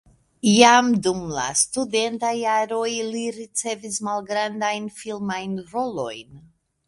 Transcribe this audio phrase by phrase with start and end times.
[0.49, 6.35] Jam dum la studentaj jaroj li ricevis malgrandajn filmajn rolojn.